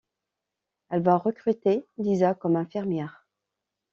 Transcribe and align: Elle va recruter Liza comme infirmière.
Elle 0.89 1.03
va 1.03 1.15
recruter 1.15 1.85
Liza 1.99 2.33
comme 2.33 2.55
infirmière. 2.55 3.27